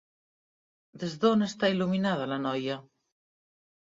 [1.03, 2.79] Des d'on està il·luminada la noia?